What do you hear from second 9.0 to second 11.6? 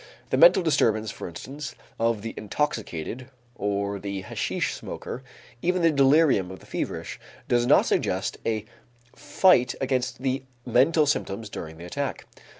fight against the mental symptoms